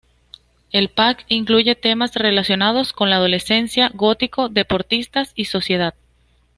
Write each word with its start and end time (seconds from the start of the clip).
El 0.71 0.89
pack 0.89 1.25
incluye 1.27 1.75
temas 1.75 2.15
relacionados 2.15 2.91
con 2.91 3.11
la 3.11 3.17
adolescencia: 3.17 3.91
"Gótico", 3.93 4.49
"Deportistas" 4.49 5.31
y 5.35 5.45
"Sociedad". 5.45 5.93